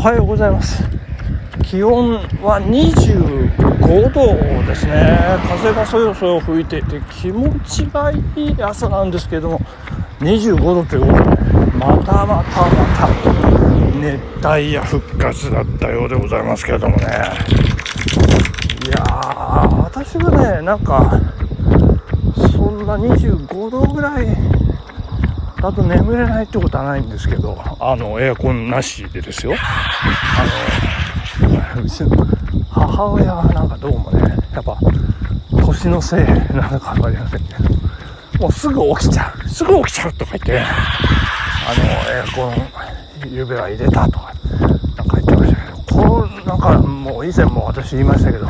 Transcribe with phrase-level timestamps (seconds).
[0.00, 0.82] おはようございます。
[1.62, 4.34] 気温は25度
[4.66, 5.18] ですね。
[5.46, 9.60] 風がそよそよ吹いていて気持ちがいい朝なんですけども
[10.20, 11.22] 25度ということで
[11.76, 13.08] またまたまた
[14.00, 14.18] 熱
[14.48, 17.04] 帯夜復活だったようでございますけれどもね。
[18.86, 21.20] いやー私はねなんか
[22.56, 24.26] そんな25度ぐらい
[25.60, 29.54] だと眠れないってことはないんですけどあのエアコンなしでですよ。
[31.42, 32.10] あのうちの
[32.70, 34.78] 母親はなんかどうもねやっぱ
[35.50, 37.60] 年のせいなのか分かりませんけど
[38.40, 39.48] もうすぐ起きちゃう。
[39.48, 40.64] すぐ起きちゃうとか言ってあ
[41.74, 41.84] の
[42.16, 44.32] エアコンゆうべは入れたとか
[44.96, 48.46] なんか言ってましたけどこのなんかもう以前も私言いましたけど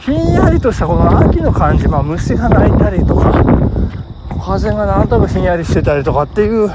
[0.00, 3.32] ひんやりとしたこの秋の感じ、まあ、虫が鳴いたりとか
[4.46, 6.70] 風がなんとなくひんやりしてたりとかっていう。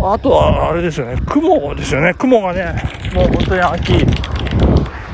[0.00, 1.20] あとはあれですよね。
[1.26, 2.14] 雲ですよね。
[2.14, 2.72] 雲がね。
[3.12, 3.92] もう本当に秋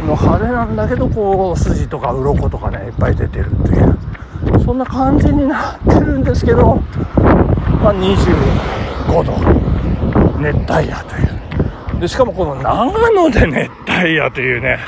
[0.06, 3.98] の晴れなんだけどこう筋とか鱗とかねいっぱい出てるっていう。
[4.62, 6.76] そんな感じになってるんですけど、
[7.82, 9.32] まあ、25度。
[10.40, 12.00] 熱帯夜という。
[12.00, 14.78] でしかもこの長野で熱帯夜というね。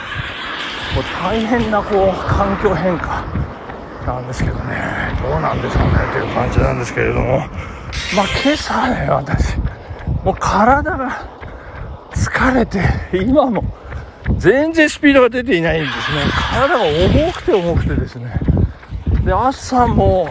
[0.95, 3.25] もう大変なこう環境変化
[4.07, 5.06] なんですけどね。
[5.27, 7.39] どうなんでしょうねという感じなんですけれども。
[7.39, 7.49] まあ
[8.45, 9.57] 今朝ね私
[10.25, 11.27] もう体が
[12.13, 12.81] 疲れて
[13.13, 13.65] 今も
[14.39, 16.23] 全然スピードが出ていないんですね。
[16.53, 18.39] 体が重くて重くてですね。
[19.25, 20.29] で朝も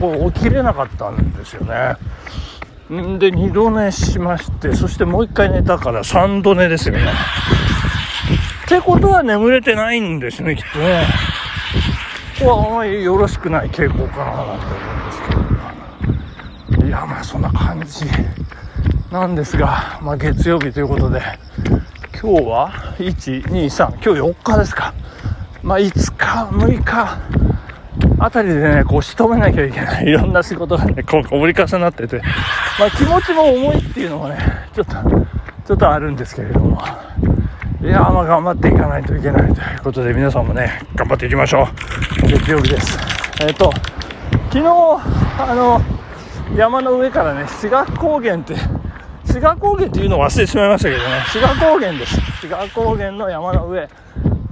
[0.00, 1.96] もう起きれなかったんですよね。
[2.92, 7.12] んで2度寝しましてそしてもう1回寝たから3度寝ですよね。
[8.66, 11.06] ってことは眠れてないんですねきっとね。
[12.42, 15.22] こはあまりよろしくない傾向かななんて思うんです
[16.76, 16.86] けど。
[16.86, 18.04] いやまあそんな感じ
[19.10, 21.22] なんですが、まあ、月曜日ということで
[22.20, 24.94] 今日は123今日4日ですか。
[25.62, 27.18] まあ5日6日
[28.18, 32.20] あたりでねこう仕留めなきゃいけないいろんな仕事がねこうこぼり重なってて、
[32.78, 34.38] まあ、気持ちも重いっていうのもね
[34.74, 34.92] ちょっと
[35.66, 36.82] ちょっとあるんですけれども。
[37.82, 41.66] いやまあ頑張っていかないといけないということで皆さんもね頑張っていきましょう。
[42.22, 42.98] 月曜日です。
[43.40, 43.72] えっ、ー、と
[44.50, 44.64] 昨日
[45.38, 45.80] あの
[46.56, 48.54] 山の上からね志賀高原って
[49.24, 51.24] 志賀高原っていうのを忘れてしまいましたけどね。
[51.32, 52.20] 志賀高原です。
[52.40, 53.88] 志賀高原の山の上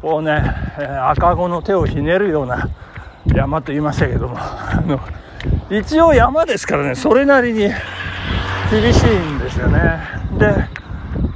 [0.02, 0.42] こうね、
[0.78, 2.68] えー、赤子の手をひねるような
[3.34, 4.36] 山と言いましたけども。
[4.38, 5.00] あの
[5.70, 7.60] 一応山ですからねそれなりに
[8.70, 10.00] 厳しいんですよね。
[10.38, 10.52] で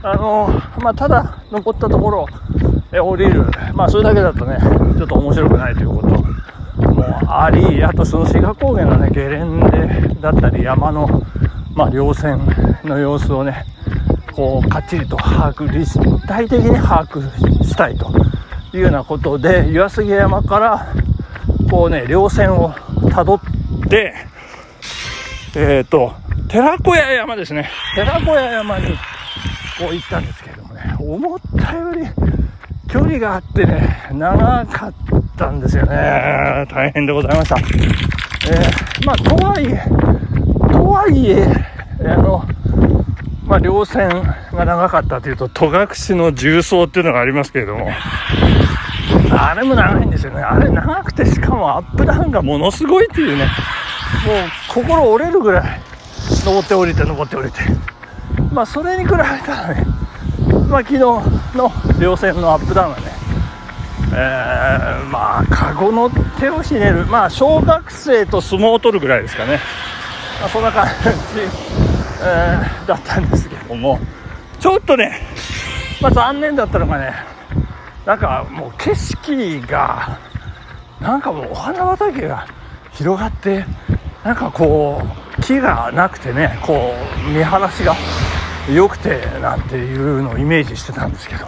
[0.03, 0.49] あの
[0.81, 2.27] まあただ登ったところ
[3.01, 3.45] 降りる。
[3.75, 4.59] まあそれだけだとね
[4.97, 6.35] ちょっと面白くないということ。
[6.95, 11.23] もありあとその志賀高原のねゲレンデだったり山の
[11.75, 12.41] まあ稜線
[12.85, 13.65] の様子をね
[14.33, 18.11] こうかっちりと把握立体的に把握したいと
[18.73, 20.95] いうようなことで岩杉山から
[21.71, 22.75] こうね稜線を
[23.11, 23.41] たどっ
[23.89, 24.15] て
[25.57, 26.13] えっ、ー、と
[26.49, 27.69] 寺子屋山ですね。
[27.97, 28.93] 寺子屋山に
[29.79, 32.03] こう行ったんですけれどもね思ったより
[32.95, 34.95] 距離があってね長かっ
[35.37, 36.65] たんですよね。
[36.71, 37.57] 大変でございました。
[37.59, 39.83] えー、まあとはいえ
[40.73, 41.45] とはいえ
[42.07, 42.45] あの
[43.49, 44.09] まあ、稜線
[44.53, 47.91] が長かったというと戸隠の重曹っていうのがありますけれども
[49.33, 50.41] あれも長いんですよね。
[50.41, 53.49] あれ長くてしかもアップダウンがものすごいっていうねもう
[54.69, 55.81] 心折れるぐらい
[56.45, 57.59] 登って降りて登って降りて。
[58.53, 59.85] まあそれに比べたらね
[60.69, 63.13] まあ昨日の稜線のアップダウンはね。
[64.17, 67.07] えー、まあカゴの手をひねる。
[67.07, 69.59] まあ小学生と相撲を取るぐらいですかね、
[70.41, 70.93] まあ、そんな感じ、
[72.23, 73.99] えー、だったんですけども。
[74.65, 75.21] ちょっとね
[76.01, 77.13] まあ残念だったのがね
[78.07, 80.19] なんかもう景色が
[81.01, 82.47] なんかもうお花畑が
[82.93, 83.67] 広がって
[84.25, 85.03] なんかこ
[85.39, 86.95] う木がなくてねこ
[87.27, 87.95] う見晴らしが。
[88.73, 91.47] 良くてなんていうのをイメージしてたんですけど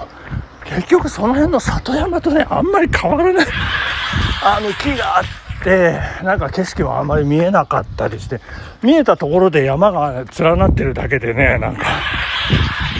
[0.65, 3.47] 結局その辺の里山とねあんまり変わらない。
[4.43, 5.25] あの木があっ
[5.63, 8.41] てなんか景色はあんまり見えなかったりして
[8.83, 11.85] 見えたところで山が連なってるだけでねなんか。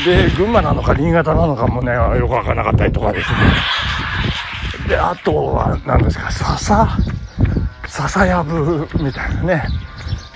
[0.05, 3.37] で群馬なのか新潟なのかもねよく分からなかったりとかですね。
[4.89, 6.89] であとは何ですか笹
[7.87, 9.65] 笹やぶみたいなね、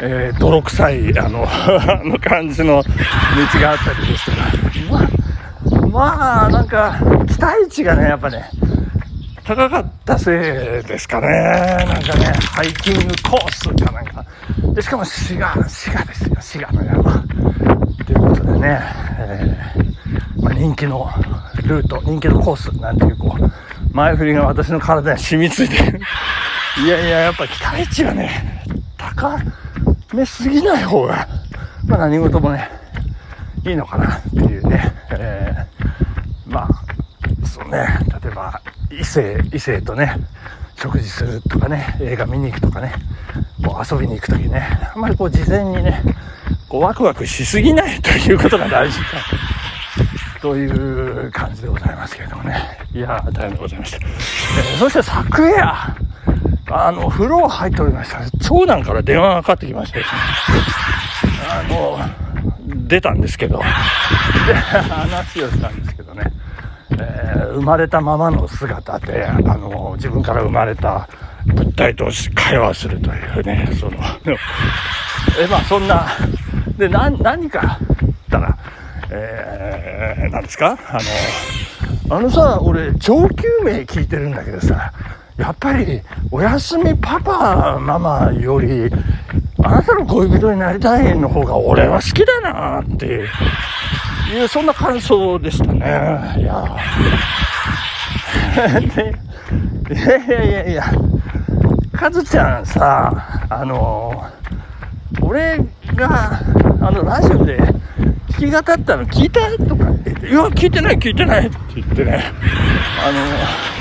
[0.03, 1.47] えー、泥臭いあの
[2.05, 8.49] の感じの道があったりですとかまあまあなんか期待値がねやっぱね
[9.45, 10.31] 高かったせ
[10.85, 11.27] いですかね。
[11.29, 14.25] なんかねハイキングコースかなんか。
[14.75, 17.25] でしかも滋賀滋賀ですよ滋賀の山。
[18.07, 18.81] ということでね、
[19.19, 21.11] えー、まあ、人気の
[21.65, 23.51] ルート人気のコースなんていうこう
[23.93, 25.91] 前振りが私の体に染みついて。
[25.91, 26.01] る
[26.85, 28.65] いやいややっぱ期待値がね
[28.97, 29.37] 高
[30.17, 31.29] めすぎない方が
[31.87, 32.69] まあ何事もね
[33.65, 37.87] いいのかなっていうね、えー、まあそうね。
[38.23, 38.61] 例えば
[38.91, 40.17] 異性異性とね
[40.77, 42.95] 食事するとかね映画見に行くとかね
[43.65, 46.03] こう遊びに行く時ねあんまりこう事前にね
[46.69, 49.05] こうワクワクしすぎないということが大事か
[50.41, 52.79] という感じでございますけれどもね。
[52.95, 55.97] いや大変でございました、えー、そして昨夜
[56.71, 59.99] あの風呂入っておりました長男から電話がかかってきまして。
[59.99, 60.21] ですね
[61.51, 61.99] あの
[62.89, 63.59] 出たんですけど。
[63.59, 63.65] で
[64.55, 66.25] 話をしたんですけどね。
[66.93, 71.09] えー、生まれたままの姿で、あの、自分から生まれた
[71.47, 73.97] 物体と会話するというね、その、
[75.41, 76.07] えまあそんな、
[76.77, 78.59] で、な、何か、ったら、
[79.11, 80.77] えー、なんですか？
[80.89, 80.99] あ
[82.09, 84.93] の、あのさ、俺、上級名聞いてるんだけどさ、
[85.41, 88.91] やっぱり、おやすみパパ、ママより、
[89.63, 93.29] あなたの恋人になりたいの方が俺は好きだなっていう。
[94.49, 95.79] そんな感想でしたね。
[95.79, 96.65] いや
[98.81, 99.15] で、
[99.95, 100.85] いやいやいやいや、
[101.93, 104.23] カズちゃんさ、あの、
[105.23, 105.59] 俺
[105.95, 106.39] が、
[106.83, 107.75] あの、ラジオで弾
[108.39, 112.25] き語ったの聞いたとか言って、いや、聞いてない聞いてないって言ってね、
[113.03, 113.80] あの、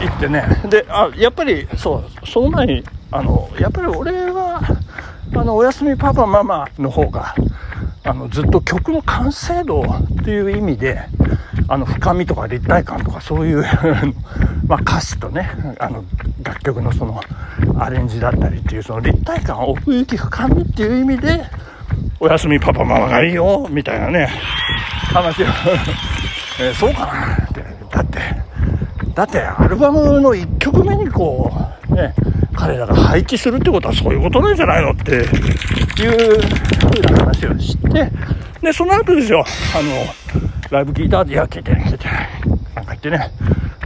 [0.00, 4.60] 言ってね、で、あ、やっぱり、そう、その前に、あの、やっぱり俺は、
[5.34, 7.34] あの、おやすみパパママの方が、
[8.02, 11.00] あのずっと曲の完成度っていう意味で
[11.68, 13.62] あの深みとか立体感とかそういう
[14.66, 16.02] まあ歌詞とねあの
[16.42, 17.20] 楽曲のその
[17.78, 21.44] アレンジだったりっていうその立体感奥行き深みっていう意味で
[22.18, 24.28] 「おやすみパパママがいいよ」みたいなね
[25.12, 25.46] 話を。
[26.60, 27.39] えー、そうかな。
[29.14, 31.50] だってアルバムの1曲目にこ
[31.88, 32.14] うね
[32.54, 36.40] 彼らが配置するってことはそういうことなんじゃないのっていう
[36.78, 38.10] 風な話をして、
[38.60, 40.40] で、その後ですよ、あの、
[40.70, 42.08] ライブ聞いたいや、聞いて、聞いて
[42.76, 42.82] な。
[42.82, 43.30] んか言ってね。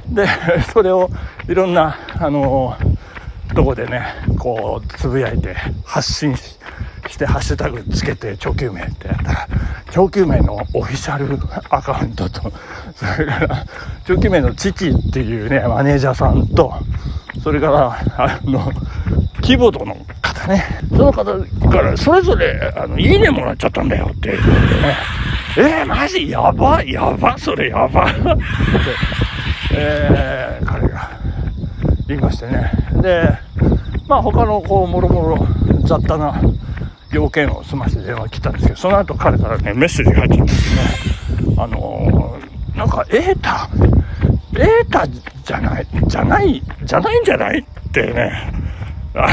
[0.08, 0.26] で、
[0.72, 1.08] それを
[1.48, 2.76] いろんな、あの、
[3.54, 4.02] とこでね、
[4.38, 5.54] こう、つぶやいて、
[5.84, 6.58] 発信し
[7.08, 9.48] して、ハッシュタグつけて、長久名ってやったら、
[9.92, 11.38] 長久名のオフィシャル
[11.70, 12.50] アカウントと、
[13.04, 13.66] それから、
[14.06, 16.72] 長久名の父っていうね、マネージャーさんと、
[17.42, 18.72] それから、あの、
[19.42, 21.24] キーボードの方ね、その方
[21.68, 24.30] からそれぞれ、あの、いいねもらっちゃったんだよって。
[24.30, 24.48] 言って
[24.82, 24.96] ね、
[25.56, 26.30] えー、マジ？
[26.30, 26.82] やば？
[26.82, 27.36] やば？
[27.38, 28.06] それやば？
[28.06, 28.20] って、
[29.72, 31.10] えー、彼が
[32.08, 32.72] 言いましてね。
[33.02, 33.38] で、
[34.08, 35.46] まあ他のこう、もろもろ
[35.84, 36.40] 雑多な
[37.12, 42.13] 要件を済まして電話来たんですけど、その後彼からね、メッセージが入ってきてね、あの、
[42.76, 43.68] なんか、エータ、
[44.58, 48.32] エータじゃない、じゃない、じゃないんじゃないってね、
[49.14, 49.28] あ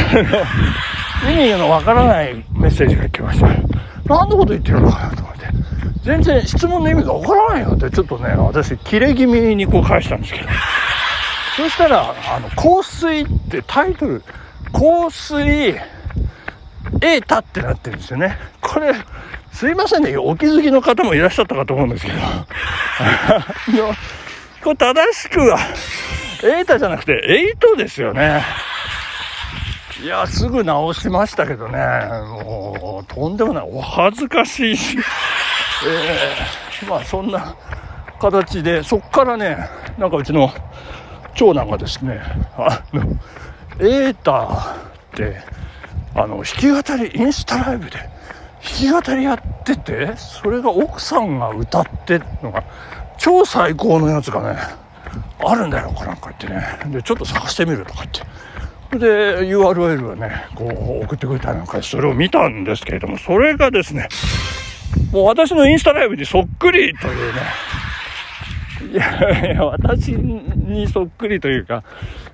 [1.23, 3.47] の、意味のわからないメッセージが来ました。
[4.05, 5.41] 何のこと言ってるのかなと思って。
[6.03, 10.47] 全然質問の意味がわからないよって、ちょっとね、私、切れ気味にこう返したんですけど。
[11.57, 14.23] そしたら、あの、香水ってタイトル、
[14.71, 18.37] 香水、エータってなってるんですよね。
[18.61, 18.93] これ、
[19.61, 22.17] すいませんね、お気づきの方もいらっしゃったかと思うんですけど。
[24.63, 25.59] これ正しくは、
[26.43, 28.43] エータじゃなくて、エイトですよね。
[30.01, 31.77] いや、すぐ直しましたけどね、
[32.43, 34.97] もう、とんでもない、お恥ずかしいし、
[35.85, 37.53] えー、まあそんな
[38.19, 39.69] 形で、そっからね、
[39.99, 40.51] なんかうちの
[41.35, 42.19] 長男がですね、
[42.57, 43.03] あの、
[43.79, 44.77] エーターっ
[45.13, 45.37] て、
[46.15, 48.20] あの、弾き語り、インスタライブで、
[48.63, 52.63] 弾き語りやってて、それが奥さんが歌ってのが、
[53.17, 54.59] 超最高のやつがね、
[55.39, 56.93] あるんだよ、かなんか言ってね。
[56.93, 58.21] で、ちょっと探してみるとかって。
[58.97, 64.09] で URL をねこう送ってくれたりなんかそれを見たんですけれどもそれがですね
[65.13, 67.41] もう私のインスタライブにそっくりというね
[68.91, 71.83] いやいや私にそっくりというか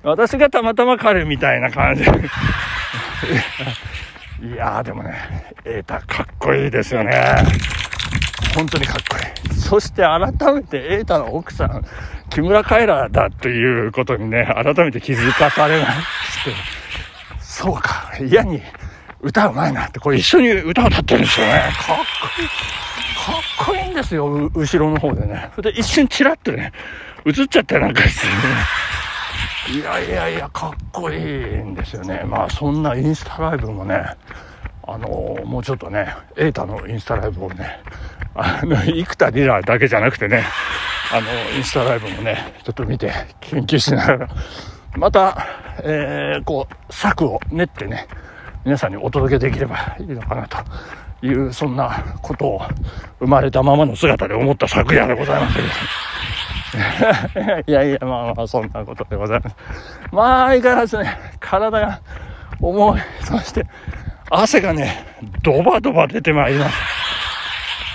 [0.02, 2.02] 私がたまたま彼みたいな感じ
[4.40, 7.12] いやーでもね瑛太かっこいいですよね
[8.54, 11.84] 本当にかっこいいそして改めて瑛太の奥さん
[12.30, 16.52] 木村カエラだということにね、改めて気づかされまして、
[17.40, 18.60] そうか、嫌に
[19.20, 21.72] 歌うまいなって、これ一緒に歌を歌ってるんですよね。
[21.74, 22.02] かっこ
[22.40, 22.48] いい。
[22.48, 25.50] かっこいいんですよ、後ろの方でね。
[25.56, 26.72] それで一瞬チラッとね、
[27.24, 28.32] 映っちゃったなんかしてね。
[29.70, 32.22] いやいやいや、かっこいいんですよね。
[32.24, 34.02] まあそんなインスタライブもね、
[34.82, 35.08] あの、
[35.44, 37.82] もうちょっとね、瑛太のインスタライブをね、
[38.34, 40.42] あの、生田リラだけじゃなくてね、
[41.12, 44.28] あの、インスタライブもね、ちょっと見て、研究しながら、
[44.96, 45.46] また、
[45.82, 48.08] えー、こう、策を練ってね、
[48.64, 50.56] 皆さんにお届けできればいいのかなと
[51.20, 52.62] いう、そんなことを
[53.18, 55.68] 生まれたままの姿で思った昨夜でございますけど。
[57.66, 59.56] いやいや、まあまあ、そんなことでございます。
[60.12, 62.00] まあ、相変わらずね、体が
[62.60, 63.00] 重い。
[63.22, 63.66] そして、
[64.30, 65.06] 汗がね、
[65.42, 66.98] ドバドバ出てまいります。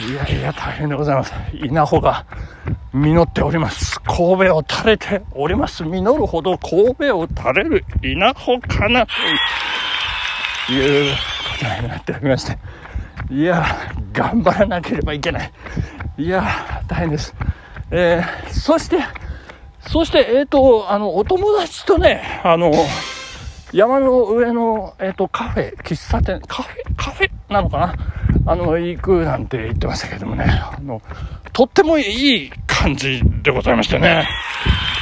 [0.10, 1.34] いやいや、大変でございます。
[1.54, 2.26] 稲穂が
[2.92, 4.00] 実っております。
[4.02, 5.84] 神戸を垂れております。
[5.84, 9.06] 実るほど神戸を垂れる稲穂かな
[10.68, 11.20] というこ
[11.60, 12.58] とになっておりまして。
[13.30, 13.66] いや、
[14.12, 15.52] 頑張らなければいけない。
[16.18, 16.44] いや、
[16.88, 17.34] 大変です。
[17.92, 18.98] えー、そして、
[19.88, 22.72] そして、えっ、ー、と、あの、お友達とね、あの、
[23.74, 27.96] 山の上の、えっ、ー、と、カフェ、喫茶店、カフェ、カフェなのかな？
[28.46, 31.02] あの、行くなんて言ってましたけどもね、あの、
[31.54, 34.28] とってもいい感じでございましてね。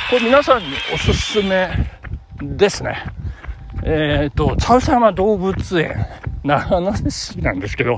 [0.09, 1.69] これ皆さんにおすすめ
[2.41, 3.03] ですね。
[3.83, 6.05] えっ、ー、と、茶臼山動物園、
[6.43, 7.97] 長野市なんですけど、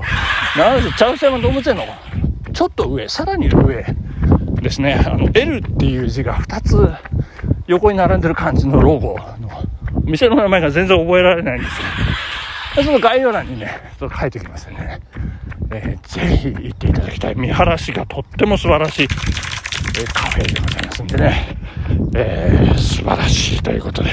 [0.56, 1.84] 長野市茶臼山動物園の？
[2.52, 3.84] ちょっと上、さらに上
[4.64, 6.88] ですね、あの、L っていう字が2つ
[7.66, 9.50] 横に並んでる感じのロゴの、
[10.04, 11.76] 店の名前が全然覚えられないんです
[12.74, 15.00] けど、その概要欄にね、ちょっと書いておきますね。
[15.70, 17.34] えー、ぜひ行っていただきたい。
[17.36, 19.06] 見晴らしがとっても素晴らしい、え、
[20.12, 21.56] カフェでございますんでね、
[22.16, 24.10] えー、素晴らしいということで、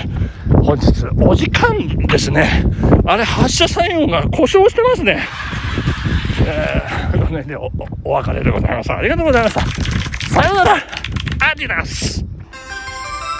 [0.64, 1.76] 本日お時間
[2.08, 2.66] ですね。
[3.06, 5.22] あれ、発射作用が故障してますね。
[6.46, 8.92] えー、この辺でお別れでございます。
[8.92, 10.01] ありがとうございました。
[10.32, 10.74] さようなら。
[11.52, 12.31] アディダス。